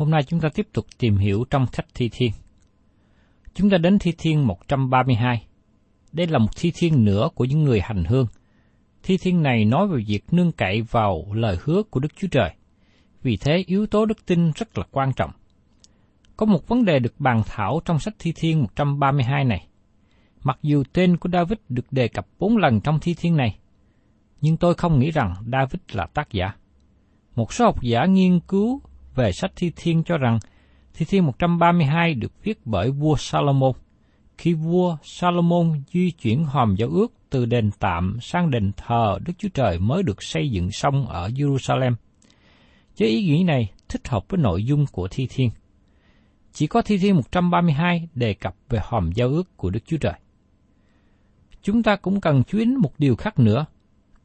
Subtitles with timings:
[0.00, 2.30] Hôm nay chúng ta tiếp tục tìm hiểu trong sách Thi Thiên.
[3.54, 5.46] Chúng ta đến Thi Thiên 132.
[6.12, 8.26] Đây là một thi thiên nữa của những người hành hương.
[9.02, 12.54] Thi thiên này nói về việc nương cậy vào lời hứa của Đức Chúa Trời.
[13.22, 15.30] Vì thế yếu tố đức tin rất là quan trọng.
[16.36, 19.66] Có một vấn đề được bàn thảo trong sách Thi Thiên 132 này.
[20.42, 23.58] Mặc dù tên của David được đề cập bốn lần trong thi thiên này,
[24.40, 26.54] nhưng tôi không nghĩ rằng David là tác giả.
[27.36, 28.80] Một số học giả nghiên cứu
[29.14, 30.38] về sách Thi Thiên cho rằng
[30.94, 33.72] Thi Thiên 132 được viết bởi vua Salomon.
[34.38, 39.32] Khi vua Salomon di chuyển hòm giao ước từ đền tạm sang đền thờ, Đức
[39.38, 41.94] Chúa Trời mới được xây dựng xong ở Jerusalem.
[42.98, 45.50] Với ý nghĩ này, thích hợp với nội dung của Thi Thiên.
[46.52, 50.14] Chỉ có Thi Thiên 132 đề cập về hòm giao ước của Đức Chúa Trời.
[51.62, 53.66] Chúng ta cũng cần chú ý một điều khác nữa.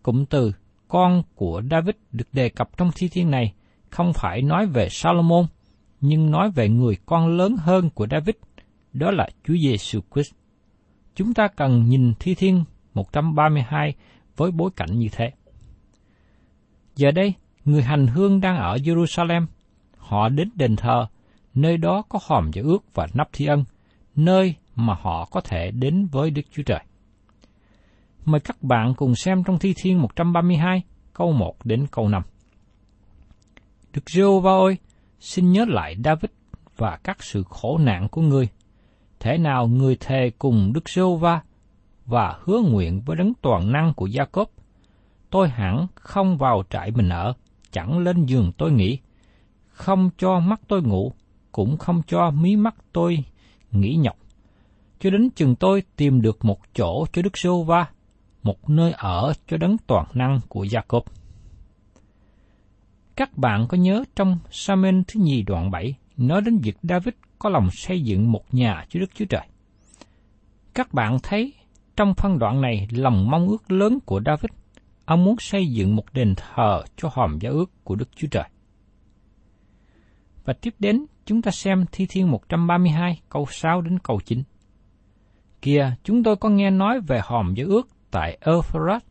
[0.03, 0.51] Cụm từ
[0.87, 3.53] con của David được đề cập trong thi thiên này
[3.95, 5.45] không phải nói về Salomon,
[6.01, 8.35] nhưng nói về người con lớn hơn của David,
[8.93, 10.33] đó là Chúa Giêsu Christ.
[11.15, 12.63] Chúng ta cần nhìn thi thiên
[12.93, 13.93] 132
[14.37, 15.31] với bối cảnh như thế.
[16.95, 17.33] Giờ đây,
[17.65, 19.45] người hành hương đang ở Jerusalem.
[19.97, 21.07] Họ đến đền thờ,
[21.53, 23.63] nơi đó có hòm giải ước và nắp thi ân,
[24.15, 26.83] nơi mà họ có thể đến với Đức Chúa Trời.
[28.25, 30.81] Mời các bạn cùng xem trong Thi Thiên 132,
[31.13, 32.23] câu 1 đến câu 5.
[33.95, 34.77] Đức giê va ơi,
[35.19, 36.31] xin nhớ lại David
[36.77, 38.47] và các sự khổ nạn của ngươi.
[39.19, 41.41] Thế nào người thề cùng Đức giê va
[42.05, 44.49] và hứa nguyện với đấng toàn năng của gia cốp
[45.29, 47.33] tôi hẳn không vào trại mình ở,
[47.71, 48.99] chẳng lên giường tôi nghỉ,
[49.67, 51.11] không cho mắt tôi ngủ,
[51.51, 53.23] cũng không cho mí mắt tôi
[53.71, 54.17] nghỉ nhọc.
[54.99, 57.87] Cho đến chừng tôi tìm được một chỗ cho Đức giê va
[58.43, 61.05] một nơi ở cho đấng toàn năng của gia cốp.
[63.15, 67.49] Các bạn có nhớ trong samen thứ nhì đoạn 7 nói đến việc David có
[67.49, 69.47] lòng xây dựng một nhà cho Đức Chúa Trời.
[70.73, 71.53] Các bạn thấy
[71.95, 74.49] trong phân đoạn này lòng mong ước lớn của David,
[75.05, 78.49] ông muốn xây dựng một đền thờ cho hòm giáo ước của Đức Chúa Trời.
[80.45, 84.43] Và tiếp đến chúng ta xem Thi Thiên 132 câu 6 đến câu 9.
[85.61, 89.03] Kìa, chúng tôi có nghe nói về hòm giáo ước tại Euphrates,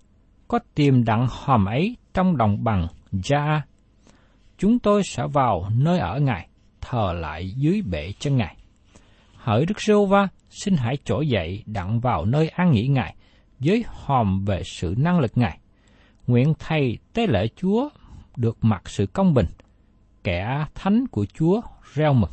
[0.48, 3.60] có tìm đặng hòm ấy trong đồng bằng jaa
[4.58, 6.48] Chúng tôi sẽ vào nơi ở Ngài,
[6.80, 8.56] thờ lại dưới bệ chân Ngài.
[9.34, 13.14] Hỡi Đức Sô Va, xin hãy trỗi dậy đặng vào nơi an nghỉ Ngài,
[13.58, 15.58] với hòm về sự năng lực Ngài.
[16.26, 17.88] Nguyện Thầy tế lễ Chúa
[18.36, 19.46] được mặc sự công bình.
[20.24, 21.60] kẻ thánh của Chúa
[21.94, 22.30] reo mừng.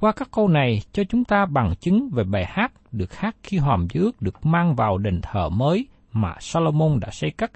[0.00, 3.58] Qua các câu này cho chúng ta bằng chứng về bài hát được hát khi
[3.58, 7.50] hòm ước được mang vào đền thờ mới mà Solomon đã xây cất.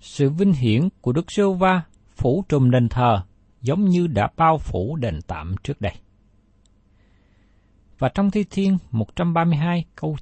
[0.00, 1.82] Sự vinh hiển của Đức giê va
[2.16, 3.22] phủ trùm đền thờ
[3.60, 5.92] giống như đã bao phủ đền tạm trước đây.
[7.98, 10.16] Và trong Thi Thiên 132 câu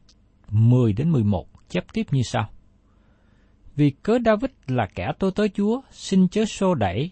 [0.51, 2.49] 10 đến 11 chép tiếp như sau.
[3.77, 7.11] Vì cớ David là kẻ tôi tới Chúa, xin chớ xô đẩy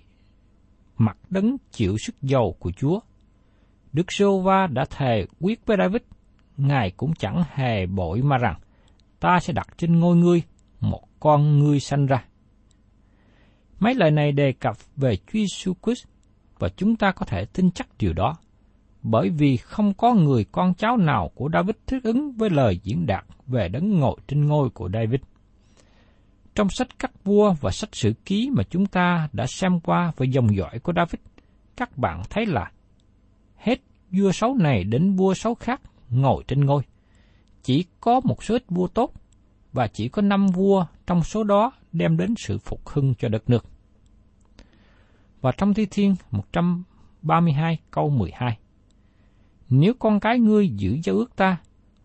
[0.98, 3.00] mặt đấng chịu sức dầu của Chúa.
[3.92, 6.02] Đức Sô Va đã thề quyết với David,
[6.56, 8.60] Ngài cũng chẳng hề bội mà rằng,
[9.20, 10.42] ta sẽ đặt trên ngôi ngươi
[10.80, 12.24] một con ngươi sanh ra.
[13.80, 16.04] Mấy lời này đề cập về Chúa Jesus Christ
[16.58, 18.34] và chúng ta có thể tin chắc điều đó,
[19.02, 23.06] bởi vì không có người con cháu nào của David thích ứng với lời diễn
[23.06, 25.20] đạt về đấng ngồi trên ngôi của David.
[26.54, 30.26] Trong sách các vua và sách sử ký mà chúng ta đã xem qua về
[30.30, 31.20] dòng dõi của David,
[31.76, 32.70] các bạn thấy là
[33.56, 33.80] hết
[34.10, 35.80] vua xấu này đến vua xấu khác
[36.10, 36.82] ngồi trên ngôi.
[37.62, 39.12] Chỉ có một số ít vua tốt,
[39.76, 43.50] và chỉ có năm vua trong số đó đem đến sự phục hưng cho đất
[43.50, 43.64] nước.
[45.40, 48.58] Và trong Thi Thiên 132 câu 12
[49.68, 51.56] Nếu con cái ngươi giữ giao ước ta,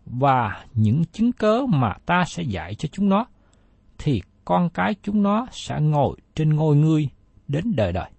[0.06, 3.26] và những chứng cớ mà ta sẽ dạy cho chúng nó,
[3.98, 7.08] thì con cái chúng nó sẽ ngồi trên ngôi ngươi
[7.48, 8.10] đến đời đời.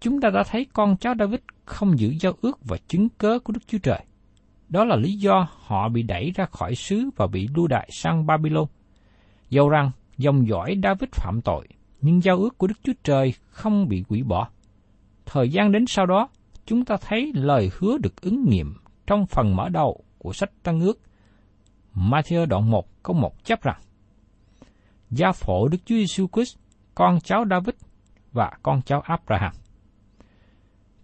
[0.00, 3.52] Chúng ta đã thấy con cháu David không giữ giao ước và chứng cớ của
[3.52, 4.04] Đức Chúa Trời.
[4.68, 8.26] Đó là lý do họ bị đẩy ra khỏi xứ và bị lưu đại sang
[8.26, 8.66] Babylon.
[9.50, 11.68] Dầu rằng dòng dõi David phạm tội,
[12.00, 14.48] nhưng giao ước của Đức Chúa Trời không bị hủy bỏ.
[15.26, 16.28] Thời gian đến sau đó,
[16.66, 18.74] chúng ta thấy lời hứa được ứng nghiệm
[19.06, 21.00] trong phần mở đầu của sách Tăng ước.
[21.94, 23.80] Matthew đoạn 1 câu 1 chấp rằng,
[25.10, 26.56] Gia phổ Đức Chúa Giêsu Christ,
[26.94, 27.74] con cháu David
[28.32, 29.52] và con cháu Abraham.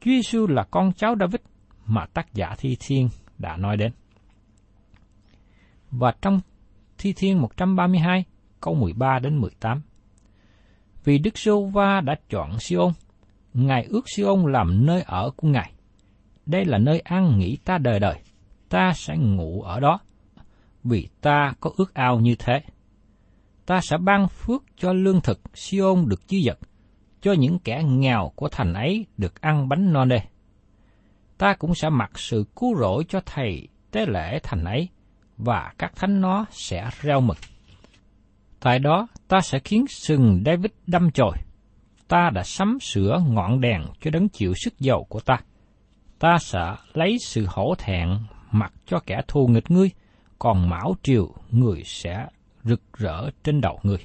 [0.00, 1.40] Chúa Giêsu là con cháu David
[1.86, 3.08] mà tác giả Thi Thiên
[3.40, 3.92] đã nói đến.
[5.90, 6.40] Và trong
[6.98, 8.25] Thi Thiên 132
[8.60, 9.82] câu 13 đến 18.
[11.04, 12.92] Vì Đức Sô Va đã chọn Siôn,
[13.54, 15.72] Ngài ước Siôn làm nơi ở của Ngài.
[16.46, 18.20] Đây là nơi an nghỉ ta đời đời,
[18.69, 20.00] ta sẽ ngủ ở đó,
[20.84, 22.62] vì ta có ước ao như thế.
[23.66, 26.58] Ta sẽ ban phước cho lương thực Siôn được chi dật,
[27.20, 30.19] cho những kẻ nghèo của thành ấy được ăn bánh no nê.
[31.40, 34.88] Ta cũng sẽ mặc sự cứu rỗi cho thầy tế lễ thành ấy,
[35.37, 37.37] và các thánh nó sẽ reo mừng.
[38.60, 41.37] Tại đó, ta sẽ khiến sừng David đâm chồi.
[42.08, 45.40] Ta đã sắm sửa ngọn đèn cho đấng chịu sức dầu của ta.
[46.19, 48.08] Ta sẽ lấy sự hổ thẹn
[48.50, 49.90] mặc cho kẻ thù nghịch ngươi,
[50.38, 52.26] còn mão triều người sẽ
[52.64, 53.98] rực rỡ trên đầu ngươi.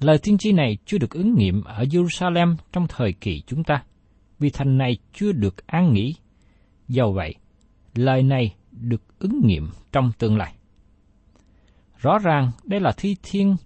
[0.00, 3.82] Lời tiên tri này chưa được ứng nghiệm ở Jerusalem trong thời kỳ chúng ta,
[4.38, 6.14] vì thành này chưa được an nghỉ.
[6.88, 7.34] Do vậy,
[7.94, 10.54] lời này được ứng nghiệm trong tương lai.
[11.98, 13.56] Rõ ràng đây là thi thiên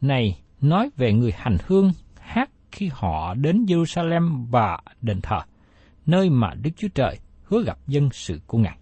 [0.00, 5.40] này nói về người hành hương hát khi họ đến Jerusalem và đền thờ,
[6.06, 8.78] nơi mà Đức Chúa Trời hứa gặp dân sự của Ngài.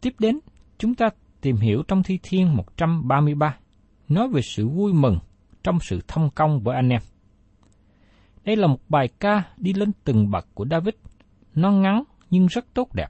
[0.00, 0.38] Tiếp đến,
[0.78, 1.08] chúng ta
[1.40, 3.56] tìm hiểu trong Thi Thiên 133,
[4.08, 5.18] nói về sự vui mừng
[5.62, 7.02] trong sự thông công với anh em.
[8.48, 10.94] Đây là một bài ca đi lên từng bậc của David,
[11.54, 13.08] nó ngắn nhưng rất tốt đẹp.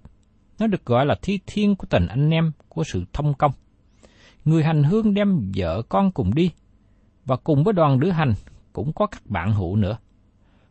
[0.58, 3.52] Nó được gọi là thi thiên của tình anh em của sự thông công.
[4.44, 6.50] Người hành hương đem vợ con cùng đi,
[7.24, 8.34] và cùng với đoàn lữ hành
[8.72, 9.98] cũng có các bạn hữu nữa.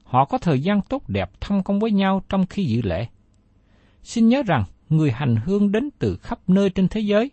[0.04, 3.08] Họ có thời gian tốt đẹp thông công với nhau trong khi dự lễ.
[4.04, 7.32] Xin nhớ rằng, người hành hương đến từ khắp nơi trên thế giới.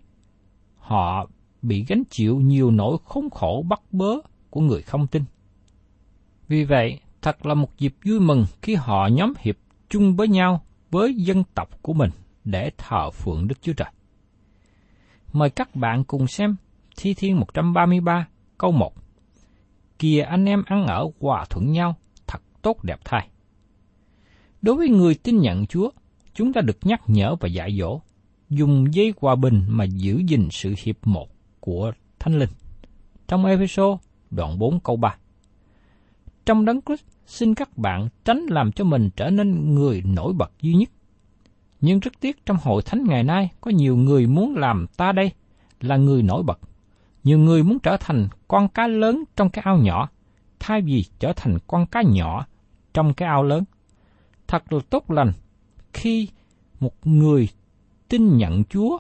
[0.76, 1.26] Họ
[1.62, 4.14] bị gánh chịu nhiều nỗi khốn khổ bắt bớ
[4.50, 5.24] của người không tin.
[6.48, 9.56] Vì vậy, thật là một dịp vui mừng khi họ nhóm hiệp
[9.88, 12.10] chung với nhau với dân tộc của mình
[12.44, 13.88] để thờ phượng Đức Chúa Trời.
[15.32, 16.56] Mời các bạn cùng xem
[16.96, 18.28] Thi Thiên 133
[18.58, 18.94] câu 1.
[19.98, 23.28] Kìa anh em ăn ở hòa thuận nhau, thật tốt đẹp thay.
[24.62, 25.90] Đối với người tin nhận Chúa,
[26.34, 28.00] chúng ta được nhắc nhở và dạy dỗ,
[28.48, 31.28] dùng dây hòa bình mà giữ gìn sự hiệp một
[31.60, 32.50] của Thánh Linh.
[33.28, 34.00] Trong Ephesos
[34.30, 35.16] đoạn 4 câu 3.
[36.46, 40.52] Trong đấng Christ, xin các bạn tránh làm cho mình trở nên người nổi bật
[40.60, 40.90] duy nhất.
[41.80, 45.32] Nhưng rất tiếc trong hội thánh ngày nay có nhiều người muốn làm ta đây
[45.80, 46.58] là người nổi bật.
[47.24, 50.08] Nhiều người muốn trở thành con cá lớn trong cái ao nhỏ,
[50.58, 52.46] thay vì trở thành con cá nhỏ
[52.94, 53.64] trong cái ao lớn.
[54.46, 55.32] Thật là tốt lành
[55.92, 56.28] khi
[56.80, 57.48] một người
[58.08, 58.98] tin nhận Chúa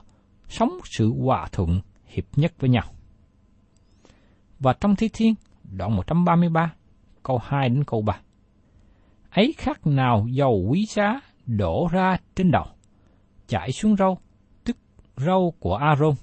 [0.48, 2.84] sống sự hòa thuận hiệp nhất với nhau.
[4.60, 5.34] Và trong Thi Thiên,
[5.64, 6.72] đoạn 133,
[7.24, 8.20] câu 2 đến câu 3.
[9.30, 12.66] Ấy khác nào dầu quý giá đổ ra trên đầu,
[13.48, 14.18] chảy xuống râu,
[14.64, 14.76] tức
[15.16, 16.14] râu của Aaron,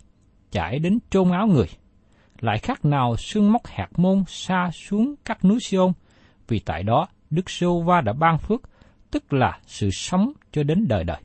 [0.51, 1.67] chảy đến trôn áo người.
[2.39, 5.93] Lại khác nào sương móc hạt môn xa xuống các núi Siôn,
[6.48, 8.62] vì tại đó Đức Sô Va đã ban phước,
[9.12, 11.22] tức là sự sống cho đến đời đời.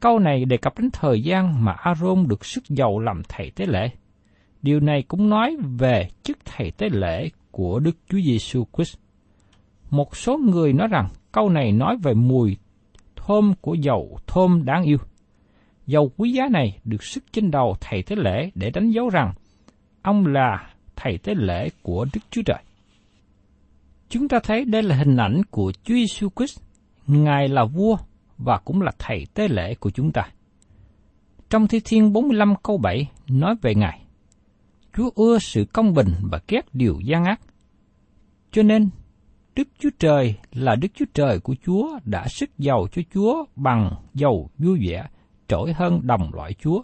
[0.00, 3.66] Câu này đề cập đến thời gian mà Aaron được sức giàu làm thầy tế
[3.66, 3.90] lễ.
[4.62, 8.96] Điều này cũng nói về chức thầy tế lễ của Đức Chúa Giêsu Christ.
[9.90, 12.56] Một số người nói rằng câu này nói về mùi
[13.16, 14.96] thơm của dầu thơm đáng yêu.
[15.86, 19.32] Dầu quý giá này được sức trên đầu thầy tế lễ để đánh dấu rằng
[20.02, 22.62] ông là thầy tế lễ của Đức Chúa Trời.
[24.08, 26.60] Chúng ta thấy đây là hình ảnh của Chúa Giêsu Christ,
[27.06, 27.96] Ngài là vua
[28.38, 30.22] và cũng là thầy tế lễ của chúng ta.
[31.50, 34.03] Trong Thi Thiên 45 câu 7 nói về Ngài.
[34.96, 37.40] Chúa ưa sự công bình và ghét điều gian ác.
[38.52, 38.88] Cho nên,
[39.56, 43.90] Đức Chúa Trời là Đức Chúa Trời của Chúa đã sức giàu cho Chúa bằng
[44.14, 45.08] dầu vui vẻ,
[45.48, 46.82] trỗi hơn đồng loại Chúa.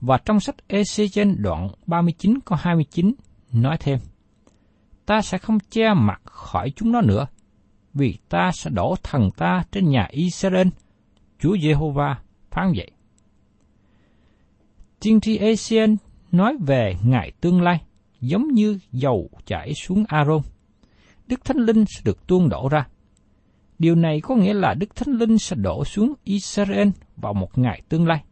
[0.00, 3.12] Và trong sách Ezechiel đoạn 39 câu 29
[3.52, 3.98] nói thêm,
[5.10, 7.26] Ta sẽ không che mặt khỏi chúng nó nữa,
[7.94, 10.68] vì ta sẽ đổ thần ta trên nhà Israel,
[11.38, 12.18] Chúa Giê-hô-va
[12.50, 12.90] phán vậy.
[15.00, 15.96] Tiên tri Asian
[16.32, 17.80] nói về ngày tương lai,
[18.20, 20.40] giống như dầu chảy xuống Aaron.
[21.26, 22.86] Đức Thánh Linh sẽ được tuôn đổ ra.
[23.78, 27.82] Điều này có nghĩa là Đức Thánh Linh sẽ đổ xuống Israel vào một ngày
[27.88, 28.24] tương lai.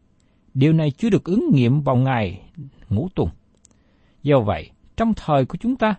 [0.54, 2.42] Điều này chưa được ứng nghiệm vào ngày
[2.88, 3.28] ngũ tuần.
[4.22, 5.94] Do vậy, trong thời của chúng ta,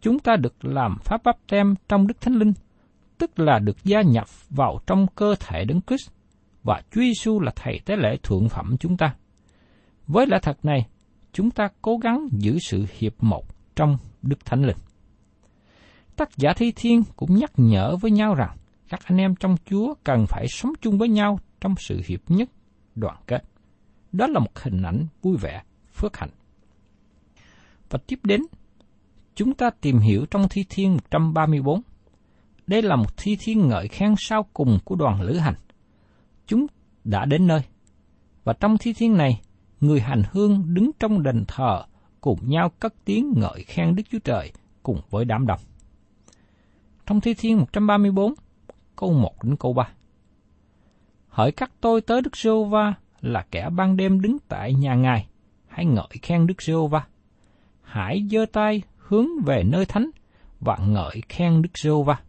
[0.00, 2.52] chúng ta được làm pháp báp tem trong Đức Thánh Linh,
[3.18, 6.10] tức là được gia nhập vào trong cơ thể Đấng Christ
[6.62, 9.14] và Chúa Giêsu là thầy tế lễ thượng phẩm chúng ta.
[10.06, 10.86] Với lẽ thật này,
[11.32, 13.44] chúng ta cố gắng giữ sự hiệp một
[13.76, 14.76] trong Đức Thánh Linh.
[16.16, 18.56] Tác giả Thi Thiên cũng nhắc nhở với nhau rằng
[18.88, 22.48] các anh em trong Chúa cần phải sống chung với nhau trong sự hiệp nhất,
[22.94, 23.44] đoàn kết.
[24.12, 25.62] Đó là một hình ảnh vui vẻ,
[25.92, 26.30] phước hạnh.
[27.90, 28.40] Và tiếp đến,
[29.34, 31.82] chúng ta tìm hiểu trong Thi Thiên 134.
[32.66, 35.54] Đây là một thi thiên ngợi khen sau cùng của đoàn lữ hành.
[36.46, 36.66] Chúng
[37.04, 37.60] đã đến nơi.
[38.44, 39.40] Và trong thi thiên này,
[39.82, 41.84] người hành hương đứng trong đền thờ
[42.20, 45.60] cùng nhau cất tiếng ngợi khen Đức Chúa Trời cùng với đám đông.
[47.06, 48.34] Trong Thi Thiên 134,
[48.96, 49.88] câu 1 đến câu 3.
[51.28, 55.26] Hỡi các tôi tới Đức giê va là kẻ ban đêm đứng tại nhà Ngài,
[55.68, 57.06] hãy ngợi khen Đức giê va
[57.82, 60.10] Hãy giơ tay hướng về nơi thánh
[60.60, 62.20] và ngợi khen Đức giê va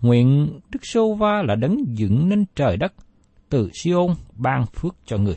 [0.00, 2.92] Nguyện Đức giê va là đấng dựng nên trời đất,
[3.48, 5.36] từ Siôn ban phước cho người.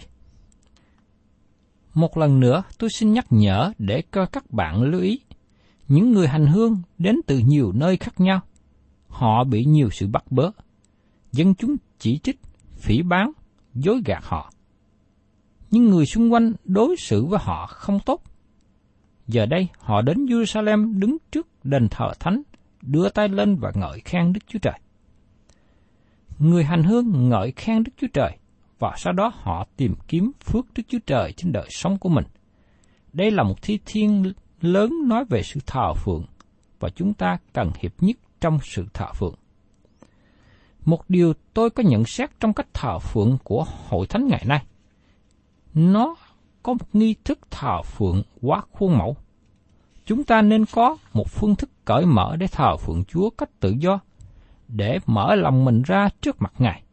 [1.94, 5.20] Một lần nữa, tôi xin nhắc nhở để cho các bạn lưu ý.
[5.88, 8.40] Những người hành hương đến từ nhiều nơi khác nhau.
[9.08, 10.52] Họ bị nhiều sự bắt bớ.
[11.32, 12.40] Dân chúng chỉ trích,
[12.78, 13.32] phỉ bán,
[13.74, 14.52] dối gạt họ.
[15.72, 18.24] Nhưng người xung quanh đối xử với họ không tốt.
[19.28, 22.42] Giờ đây, họ đến Jerusalem đứng trước đền thờ thánh,
[22.82, 24.80] đưa tay lên và ngợi khen Đức Chúa Trời.
[26.40, 28.38] Người hành hương ngợi khen Đức Chúa Trời
[28.80, 32.26] và sau đó họ tìm kiếm phước Đức Chúa Trời trên đời sống của mình.
[33.14, 36.26] Đây là một thi thiên lớn nói về sự thờ phượng
[36.80, 39.36] và chúng ta cần hiệp nhất trong sự thờ phượng.
[40.86, 44.66] Một điều tôi có nhận xét trong cách thờ phượng của hội thánh ngày nay.
[45.74, 46.16] Nó
[46.64, 49.16] có một nghi thức thờ phượng quá khuôn mẫu.
[50.06, 53.76] Chúng ta nên có một phương thức cởi mở để thờ phượng Chúa cách tự
[53.80, 54.00] do,
[54.68, 56.84] để mở lòng mình ra trước mặt Ngài.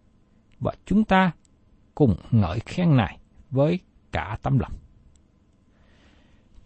[0.61, 1.33] Và chúng ta
[1.97, 3.19] cùng ngợi khen này
[3.51, 3.79] với
[4.13, 4.73] cả tấm lòng.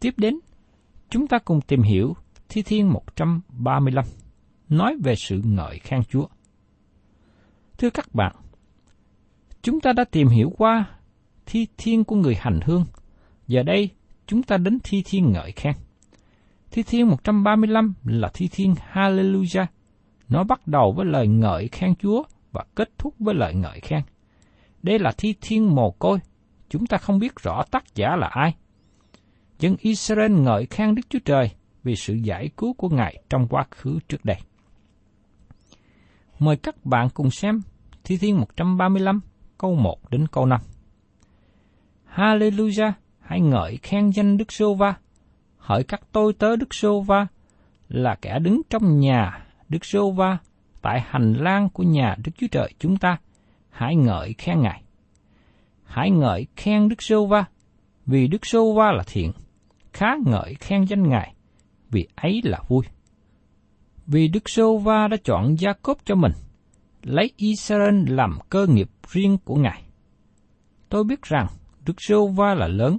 [0.00, 0.38] Tiếp đến,
[1.10, 2.16] chúng ta cùng tìm hiểu
[2.49, 4.04] Thi Thiên 135,
[4.68, 6.26] nói về sự ngợi khen Chúa.
[7.78, 8.37] Thưa các bạn,
[9.62, 10.84] chúng ta đã tìm hiểu qua
[11.46, 12.84] Thi Thiên của người hành hương,
[13.46, 13.90] giờ đây
[14.26, 15.75] chúng ta đến Thi Thiên ngợi khen.
[16.70, 19.66] Thi Thiên 135 là Thi Thiên Hallelujah.
[20.28, 22.22] Nó bắt đầu với lời ngợi khen Chúa
[22.52, 24.02] và kết thúc với lời ngợi khen.
[24.82, 26.18] Đây là thi thiên mồ côi,
[26.68, 28.54] chúng ta không biết rõ tác giả là ai.
[29.58, 31.50] Dân Israel ngợi khen Đức Chúa Trời
[31.82, 34.37] vì sự giải cứu của Ngài trong quá khứ trước đây.
[36.38, 37.62] Mời các bạn cùng xem
[38.04, 39.20] Thi Thiên 135
[39.58, 40.60] câu 1 đến câu 5.
[42.14, 44.94] Hallelujah, hãy ngợi khen danh Đức Sô Va.
[45.56, 47.26] Hỡi các tôi tớ Đức Sô Va
[47.88, 50.38] là kẻ đứng trong nhà Đức Sô Va
[50.82, 53.18] tại hành lang của nhà Đức Chúa Trời chúng ta–
[53.80, 54.82] hãy ngợi khen Ngài.
[55.84, 57.44] Hãy ngợi khen Đức Sô Va,
[58.06, 59.32] vì Đức Sô Va là thiện,
[59.92, 61.34] khá ngợi khen danh Ngài,
[61.90, 62.84] vì ấy là vui.
[64.06, 66.32] Vì Đức Sô Va đã chọn Gia Cốp cho mình,
[67.02, 69.82] lấy Israel làm cơ nghiệp riêng của Ngài.
[70.88, 71.46] Tôi biết rằng
[71.87, 72.99] Đức Sô Va là lớn,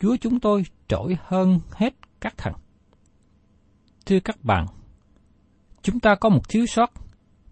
[0.00, 2.52] Chúa chúng tôi trỗi hơn hết các thần.
[4.06, 4.66] Thưa các bạn,
[5.82, 6.92] chúng ta có một thiếu sót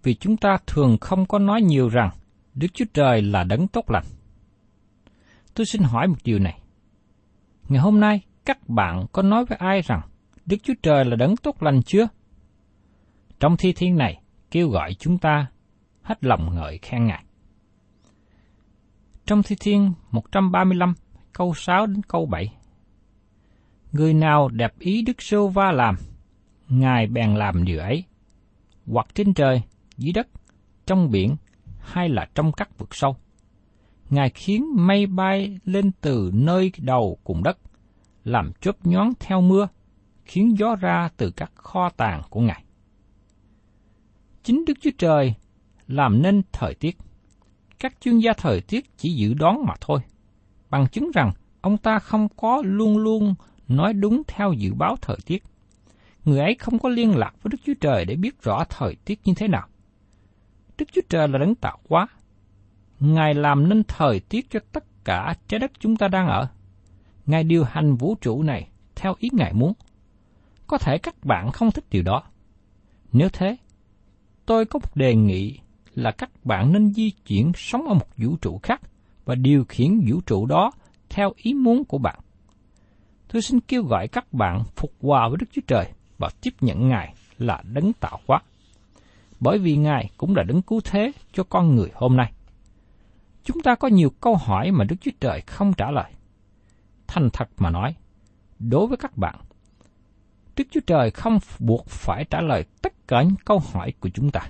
[0.03, 2.11] vì chúng ta thường không có nói nhiều rằng
[2.57, 4.05] Đức Chúa Trời là đấng tốt lành.
[5.55, 6.61] Tôi xin hỏi một điều này.
[7.69, 10.01] Ngày hôm nay, các bạn có nói với ai rằng
[10.47, 12.09] Đức Chúa Trời là đấng tốt lành chưa?
[13.41, 14.21] Trong thi thiên này,
[14.51, 15.47] kêu gọi chúng ta
[16.03, 17.25] hết lòng ngợi khen Ngài.
[19.27, 20.95] Trong thi thiên 135,
[21.33, 22.57] câu 6 đến câu 7.
[23.93, 25.97] Người nào đẹp ý Đức Sô Va làm,
[26.69, 28.05] Ngài bèn làm điều ấy,
[28.87, 29.63] hoặc trên trời,
[29.97, 30.29] dưới đất,
[30.87, 31.37] trong biển,
[31.87, 33.17] hay là trong các vực sâu.
[34.11, 37.59] Ngài khiến mây bay lên từ nơi đầu cùng đất,
[38.25, 39.69] làm chớp nhoáng theo mưa,
[40.25, 42.65] khiến gió ra từ các kho tàng của Ngài.
[44.43, 45.35] Chính Đức Chúa Trời
[45.87, 46.99] làm nên thời tiết.
[47.79, 50.01] Các chuyên gia thời tiết chỉ dự đoán mà thôi,
[50.71, 53.35] bằng chứng rằng ông ta không có luôn luôn
[53.69, 55.45] nói đúng theo dự báo thời tiết.
[56.25, 59.21] Người ấy không có liên lạc với Đức Chúa Trời để biết rõ thời tiết
[59.25, 59.69] như thế nào.
[60.79, 62.07] Đức Chúa Trời là đấng tạo hóa.
[63.01, 66.49] Ngài làm nên thời tiết cho tất cả trái đất chúng ta đang ở.
[67.27, 69.73] Ngài điều hành vũ trụ này theo ý Ngài muốn.
[70.67, 72.23] Có thể các bạn không thích điều đó.
[73.13, 73.57] Nếu thế,
[74.47, 75.59] tôi có một đề nghị
[75.95, 78.81] là các bạn nên di chuyển sống ở một vũ trụ khác
[79.25, 80.71] và điều khiển vũ trụ đó
[81.09, 82.19] theo ý muốn của bạn.
[83.29, 86.89] Tôi xin kêu gọi các bạn phục hòa với Đức Chúa Trời và tiếp nhận
[86.89, 88.43] Ngài là đấng tạo hóa.
[89.41, 92.33] Bởi vì Ngài cũng là đấng cứu thế cho con người hôm nay.
[93.45, 96.13] Chúng ta có nhiều câu hỏi mà Đức Chúa Trời không trả lời.
[97.07, 97.95] Thành thật mà nói,
[98.59, 99.37] đối với các bạn,
[100.57, 104.31] Đức Chúa Trời không buộc phải trả lời tất cả những câu hỏi của chúng
[104.31, 104.41] ta.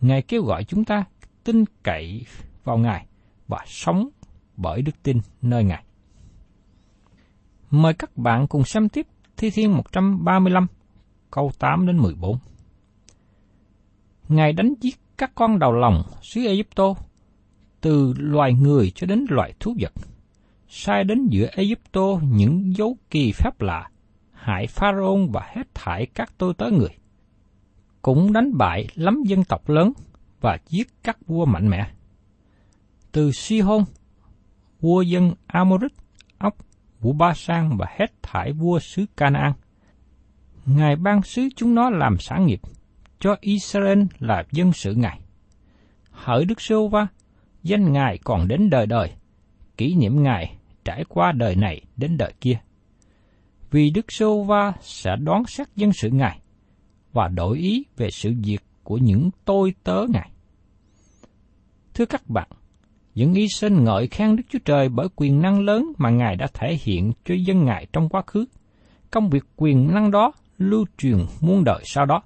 [0.00, 1.04] Ngài kêu gọi chúng ta
[1.44, 2.26] tin cậy
[2.64, 3.06] vào Ngài
[3.48, 4.08] và sống
[4.56, 5.84] bởi đức tin nơi Ngài.
[7.70, 10.66] Mời các bạn cùng xem tiếp Thi Thiên 135,
[11.30, 12.38] câu 8 đến 14.
[14.28, 16.96] Ngài đánh giết các con đầu lòng xứ Ai Cập,
[17.80, 19.92] từ loài người cho đến loài thú vật,
[20.68, 23.90] sai đến giữa Ai Cập những dấu kỳ phép lạ,
[24.32, 26.96] hại Pharaoh và hết thải các tôi tớ người.
[28.02, 29.92] Cũng đánh bại lắm dân tộc lớn
[30.40, 31.86] và giết các vua mạnh mẽ.
[33.12, 33.84] Từ Sihon,
[34.80, 35.92] vua dân Amorit,
[36.38, 36.56] ốc,
[37.00, 39.52] vua Ba Sang và hết thải vua xứ Canaan.
[40.66, 42.60] Ngài ban sứ chúng nó làm sản nghiệp,
[43.20, 45.20] cho Israel là dân sự Ngài.
[46.10, 47.06] Hỡi Đức Sô Va,
[47.62, 49.12] danh Ngài còn đến đời đời,
[49.76, 52.58] kỷ niệm Ngài trải qua đời này đến đời kia.
[53.70, 56.40] Vì Đức Sô Va sẽ đoán xét dân sự Ngài
[57.12, 60.30] và đổi ý về sự việc của những tôi tớ Ngài.
[61.94, 62.48] Thưa các bạn,
[63.14, 66.46] những y sinh ngợi khen Đức Chúa Trời bởi quyền năng lớn mà Ngài đã
[66.54, 68.44] thể hiện cho dân Ngài trong quá khứ.
[69.10, 72.22] Công việc quyền năng đó lưu truyền muôn đời sau đó.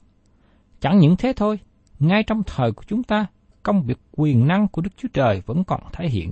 [0.80, 1.58] Chẳng những thế thôi,
[1.98, 3.26] ngay trong thời của chúng ta,
[3.62, 6.30] công việc quyền năng của Đức Chúa Trời vẫn còn thể hiện.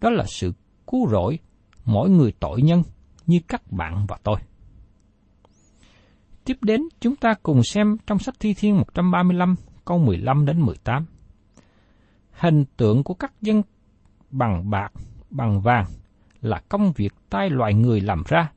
[0.00, 0.52] Đó là sự
[0.86, 1.38] cứu rỗi
[1.84, 2.82] mỗi người tội nhân
[3.26, 4.36] như các bạn và tôi.
[6.44, 11.06] Tiếp đến, chúng ta cùng xem trong sách Thi Thiên 135, câu 15 đến 18.
[12.32, 13.62] Hình tượng của các dân
[14.30, 14.92] bằng bạc,
[15.30, 15.86] bằng vàng
[16.40, 18.52] là công việc tay loài người làm ra.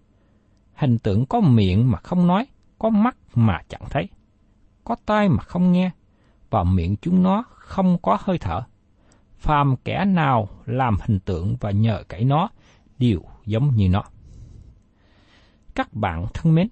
[0.74, 2.46] Hình tượng có miệng mà không nói,
[2.80, 4.10] có mắt mà chẳng thấy,
[4.88, 5.92] có tai mà không nghe,
[6.50, 8.62] và miệng chúng nó không có hơi thở.
[9.38, 12.50] Phàm kẻ nào làm hình tượng và nhờ cậy nó
[12.98, 14.04] đều giống như nó.
[15.76, 16.68] Các bạn thân mến,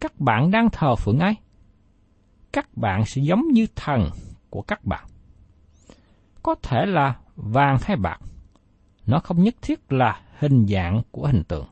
[0.00, 1.34] các bạn đang thờ phượng ai?
[2.52, 4.10] Các bạn sẽ giống như thần
[4.50, 5.06] của các bạn.
[6.42, 8.18] Có thể là vàng hay bạc.
[9.06, 11.66] Nó không nhất thiết là hình dạng của hình tượng.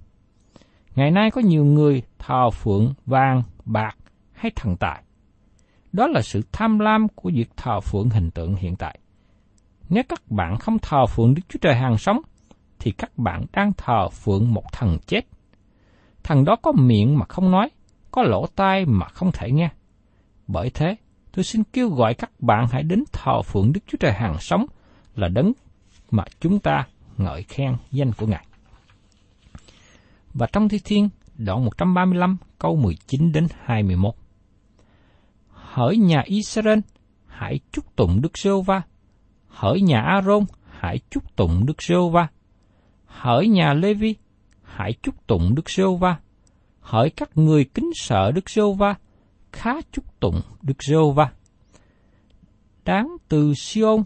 [0.95, 3.97] Ngày nay có nhiều người thờ phượng vàng, bạc
[4.33, 5.03] hay thần tài.
[5.93, 8.99] Đó là sự tham lam của việc thờ phượng hình tượng hiện tại.
[9.89, 12.21] Nếu các bạn không thờ phượng Đức Chúa Trời hàng sống,
[12.79, 15.21] thì các bạn đang thờ phượng một thần chết.
[16.23, 17.71] Thần đó có miệng mà không nói,
[18.11, 19.71] có lỗ tai mà không thể nghe.
[20.47, 20.97] Bởi thế,
[21.33, 24.67] tôi xin kêu gọi các bạn hãy đến thờ phượng Đức Chúa Trời hàng sống
[25.15, 25.53] là đấng
[26.11, 28.47] mà chúng ta ngợi khen danh của Ngài.
[30.35, 34.15] Và trong Thi Thiên, đoạn 135, câu 19 đến 21.
[35.73, 36.79] Hỡi nhà Israel,
[37.27, 38.83] hãy chúc tụng Đức Sô Va.
[39.49, 42.29] Hỡi nhà Aaron, hãy chúc tụng Đức Sô Va.
[43.07, 44.15] Hỡi nhà Levi,
[44.63, 46.17] hãy chúc tụng Đức Sô Va.
[46.81, 48.95] hỡi các người kính sợ Đức giê va
[49.53, 51.33] khá chúc tụng Đức giê va
[52.85, 54.03] Đáng từ Sion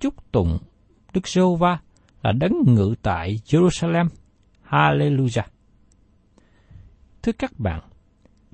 [0.00, 0.58] chúc tụng
[1.12, 1.80] Đức giê va
[2.22, 4.08] là đấng ngự tại Jerusalem.
[4.68, 5.44] Hallelujah.
[7.22, 7.80] Thưa các bạn,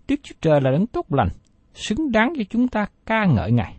[0.08, 1.28] Đức Chúa Trời là đấng tốt lành,
[1.74, 3.76] xứng đáng cho chúng ta ca ngợi Ngài.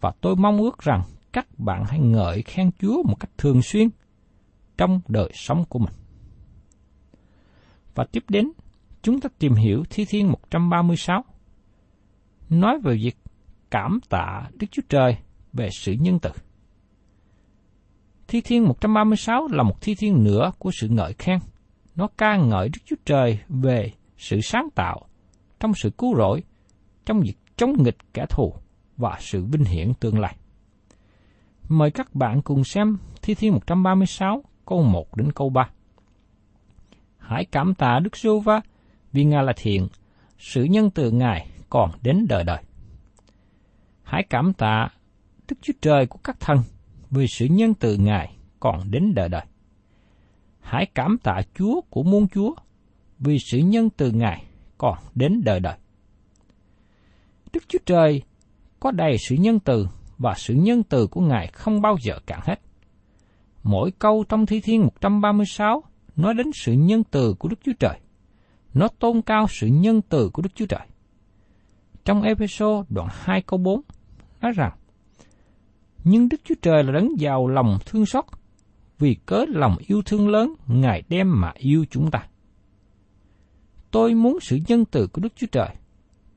[0.00, 1.02] Và tôi mong ước rằng
[1.32, 3.88] các bạn hãy ngợi khen Chúa một cách thường xuyên
[4.76, 5.94] trong đời sống của mình.
[7.94, 8.52] Và tiếp đến,
[9.02, 11.24] chúng ta tìm hiểu Thi Thiên 136,
[12.50, 13.16] nói về việc
[13.70, 15.16] cảm tạ Đức Chúa Trời
[15.52, 16.30] về sự nhân từ.
[18.28, 21.38] Thi Thiên 136 là một thi thiên nữa của sự ngợi khen.
[21.96, 25.08] Nó ca ngợi Đức Chúa Trời về sự sáng tạo,
[25.60, 26.42] trong sự cứu rỗi,
[27.08, 28.54] trong việc chống nghịch kẻ thù
[28.96, 30.36] và sự vinh hiển tương lai.
[31.68, 35.70] Mời các bạn cùng xem Thi Thiên 136 câu 1 đến câu 3.
[37.18, 38.60] Hãy cảm tạ Đức giê va
[39.12, 39.88] vì Ngài là thiện,
[40.38, 42.62] sự nhân từ Ngài còn đến đời đời.
[44.02, 44.88] Hãy cảm tạ
[45.48, 46.58] Đức Chúa Trời của các thần
[47.10, 49.44] vì sự nhân từ Ngài còn đến đời đời.
[50.60, 52.54] Hãy cảm tạ Chúa của muôn Chúa
[53.18, 54.44] vì sự nhân từ Ngài
[54.78, 55.76] còn đến đời đời.
[57.52, 58.22] Đức Chúa Trời,
[58.80, 62.40] có đầy sự nhân từ và sự nhân từ của Ngài không bao giờ cạn
[62.42, 62.60] hết.
[63.62, 65.82] Mỗi câu trong Thi Thiên 136
[66.16, 67.98] nói đến sự nhân từ của Đức Chúa Trời.
[68.74, 70.86] Nó tôn cao sự nhân từ của Đức Chúa Trời.
[72.04, 73.80] Trong Epheso đoạn 2 câu 4
[74.40, 74.72] nói rằng,
[76.04, 78.24] Nhưng Đức Chúa Trời là đấng giàu lòng thương xót,
[78.98, 82.26] vì cớ lòng yêu thương lớn Ngài đem mà yêu chúng ta.
[83.90, 85.68] Tôi muốn sự nhân từ của Đức Chúa Trời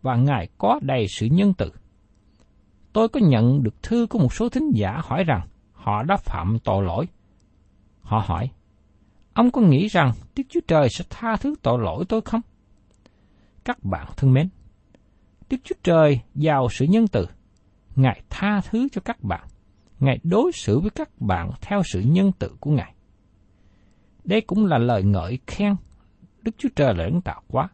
[0.02, 1.72] và Ngài có đầy sự nhân từ.
[2.94, 6.58] Tôi có nhận được thư của một số thính giả hỏi rằng họ đã phạm
[6.64, 7.06] tội lỗi.
[8.02, 8.50] Họ hỏi,
[9.34, 12.42] ông có nghĩ rằng Đức Chúa Trời sẽ tha thứ tội lỗi tôi không?
[13.64, 14.50] Các bạn thân mến,
[15.50, 17.28] Đức Chúa Trời giàu sự nhân từ.
[17.96, 19.48] Ngài tha thứ cho các bạn.
[20.00, 22.94] Ngài đối xử với các bạn theo sự nhân từ của Ngài.
[24.24, 25.76] Đây cũng là lời ngợi khen
[26.42, 27.70] Đức Chúa Trời là đấng tạo quá.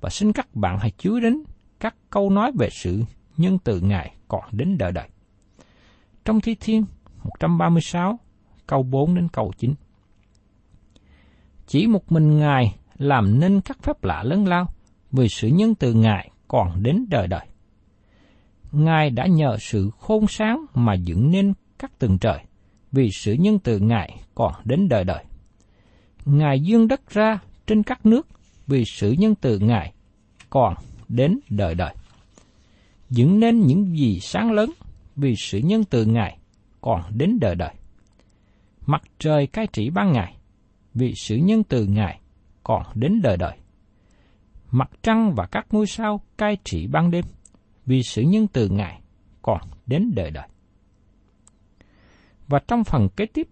[0.00, 1.42] Và xin các bạn hãy chú đến
[1.80, 3.02] các câu nói về sự
[3.36, 5.08] nhân từ Ngài còn đến đời đời.
[6.24, 6.84] Trong Thi Thiên
[7.24, 8.18] 136,
[8.66, 9.74] câu 4 đến câu 9.
[11.66, 14.66] Chỉ một mình Ngài làm nên các phép lạ lớn lao
[15.12, 17.46] vì sự nhân từ Ngài còn đến đời đời.
[18.72, 22.38] Ngài đã nhờ sự khôn sáng mà dựng nên các tầng trời,
[22.92, 25.24] vì sự nhân từ Ngài còn đến đời đời.
[26.24, 28.26] Ngài dương đất ra trên các nước,
[28.70, 29.92] vì sự nhân từ Ngài
[30.50, 30.74] còn
[31.08, 31.94] đến đời đời.
[33.10, 34.70] Dựng nên những gì sáng lớn,
[35.16, 36.38] vì sự nhân từ Ngài
[36.80, 37.74] còn đến đời đời.
[38.86, 40.36] Mặt trời cai trị ban ngày,
[40.94, 42.20] vì sự nhân từ Ngài
[42.62, 43.56] còn đến đời đời.
[44.70, 47.24] Mặt trăng và các ngôi sao cai trị ban đêm,
[47.86, 49.00] vì sự nhân từ Ngài
[49.42, 50.48] còn đến đời đời.
[52.48, 53.48] Và trong phần kế tiếp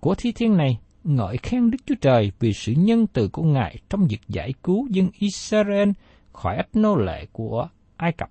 [0.00, 3.78] của thi thiên này, ngợi khen Đức Chúa Trời vì sự nhân từ của Ngài
[3.90, 5.90] trong việc giải cứu dân Israel
[6.32, 8.30] khỏi ách nô lệ của Ai Cập.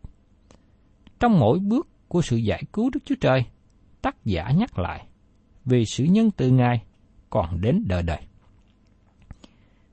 [1.20, 3.46] Trong mỗi bước của sự giải cứu Đức Chúa Trời,
[4.02, 5.06] tác giả nhắc lại
[5.66, 6.84] vì sự nhân từ Ngài
[7.30, 8.20] còn đến đời đời.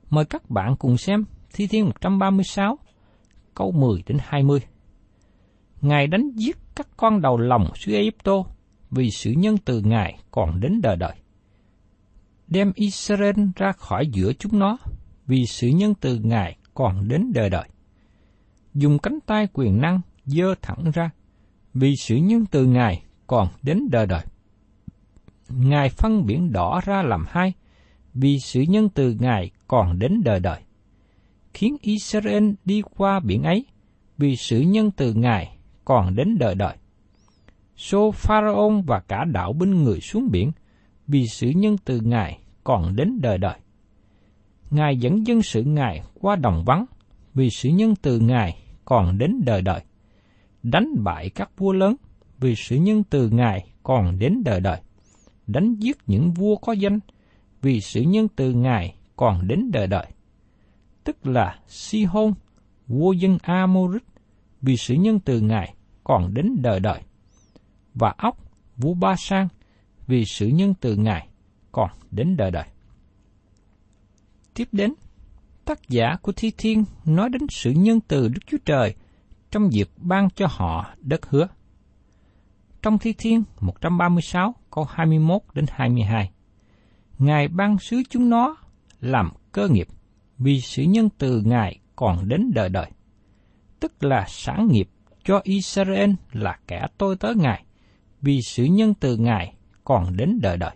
[0.09, 2.79] Mời các bạn cùng xem Thi Thiên 136,
[3.53, 4.59] câu 10 đến 20.
[5.81, 8.45] Ngài đánh giết các con đầu lòng xứ Ai Cập,
[8.91, 11.15] vì sự nhân từ Ngài còn đến đời đời.
[12.49, 14.77] Đem Israel ra khỏi giữa chúng nó
[15.27, 17.69] vì sự nhân từ Ngài còn đến đời đời.
[18.73, 21.11] Dùng cánh tay quyền năng dơ thẳng ra
[21.73, 24.23] vì sự nhân từ Ngài còn đến đời đời.
[25.49, 27.53] Ngài phân biển đỏ ra làm hai
[28.13, 30.59] vì sự nhân từ Ngài còn đến đời đời.
[31.53, 33.65] Khiến Israel đi qua biển ấy
[34.17, 36.77] vì sự nhân từ Ngài còn đến đời đời.
[37.75, 40.51] Xô Pharaon và cả đạo binh người xuống biển,
[41.09, 43.59] vì sự nhân từ Ngài còn đến đời đời.
[44.69, 46.85] Ngài dẫn dân sự Ngài qua đồng vắng,
[47.33, 49.81] vì sự nhân từ Ngài còn đến đời đời.
[50.63, 51.95] Đánh bại các vua lớn,
[52.39, 54.81] vì sự nhân từ Ngài còn đến đời đời.
[55.47, 56.99] Đánh giết những vua có danh,
[57.61, 60.05] vì sự nhân từ Ngài còn đến đời đời.
[61.03, 62.33] Tức là Si-hôn,
[62.87, 64.03] vua dân Amorit,
[64.61, 67.01] vì sự nhân từ Ngài còn đến đời đời.
[67.93, 68.37] Và ốc,
[68.77, 69.47] vua Ba Sang,
[70.09, 71.27] vì sự nhân từ Ngài
[71.71, 72.65] còn đến đời đời.
[74.53, 74.93] Tiếp đến,
[75.65, 78.95] tác giả của Thi Thiên nói đến sự nhân từ Đức Chúa Trời
[79.51, 81.47] trong việc ban cho họ đất hứa.
[82.81, 86.31] Trong Thi Thiên 136 câu 21 đến 22,
[87.19, 88.55] Ngài ban sứ chúng nó
[89.01, 89.87] làm cơ nghiệp
[90.37, 92.91] vì sự nhân từ Ngài còn đến đời đời.
[93.79, 94.89] Tức là sản nghiệp
[95.23, 97.63] cho Israel là kẻ tôi tới Ngài,
[98.21, 99.53] vì sự nhân từ Ngài
[99.89, 100.75] còn đến đời đời.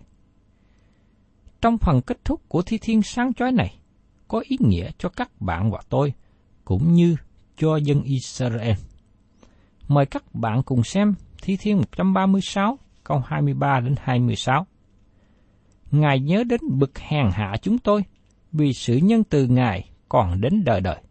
[1.60, 3.74] Trong phần kết thúc của thi thiên sáng chói này,
[4.28, 6.12] có ý nghĩa cho các bạn và tôi,
[6.64, 7.16] cũng như
[7.56, 8.72] cho dân Israel.
[9.88, 14.66] Mời các bạn cùng xem Thi Thiên 136 câu 23 đến 26.
[15.90, 18.04] Ngài nhớ đến bực hèn hạ chúng tôi,
[18.52, 21.02] vì sự nhân từ Ngài còn đến đời đời.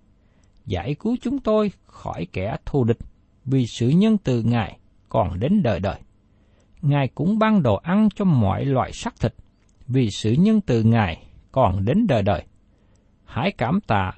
[0.66, 3.00] Giải cứu chúng tôi khỏi kẻ thù địch,
[3.46, 4.78] vì sự nhân từ Ngài
[5.10, 6.00] còn đến đời đời.
[6.84, 9.34] Ngài cũng ban đồ ăn cho mọi loại xác thịt,
[9.88, 12.44] vì sự nhân từ Ngài còn đến đời đời.
[13.26, 14.12] Hãy cảm tạ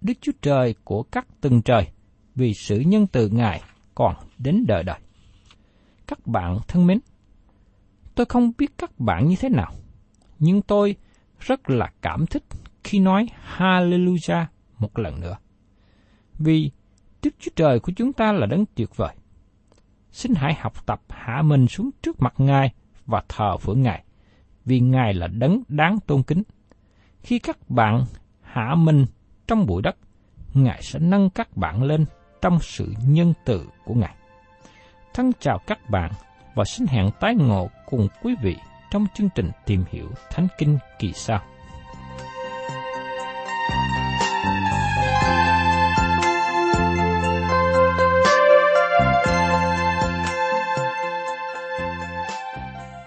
[0.00, 1.88] Đức Chúa Trời của các tầng trời,
[2.34, 3.62] vì sự nhân từ Ngài
[3.94, 4.98] còn đến đời đời.
[6.06, 6.98] Các bạn thân mến,
[8.14, 9.72] tôi không biết các bạn như thế nào,
[10.38, 10.96] nhưng tôi
[11.40, 12.44] rất là cảm thích
[12.84, 14.44] khi nói Hallelujah
[14.78, 15.36] một lần nữa.
[16.38, 16.70] Vì
[17.22, 19.14] Đức Chúa Trời của chúng ta là đấng tuyệt vời.
[20.12, 22.72] Xin hãy học tập hạ mình xuống trước mặt Ngài
[23.06, 24.04] và thờ phượng Ngài,
[24.64, 26.42] vì Ngài là đấng đáng tôn kính.
[27.20, 28.04] Khi các bạn
[28.42, 29.06] hạ mình
[29.46, 29.96] trong bụi đất,
[30.54, 32.04] Ngài sẽ nâng các bạn lên
[32.42, 34.14] trong sự nhân từ của Ngài.
[35.14, 36.12] Thân chào các bạn
[36.54, 38.56] và xin hẹn tái ngộ cùng quý vị
[38.90, 41.40] trong chương trình tìm hiểu Thánh Kinh kỳ sau.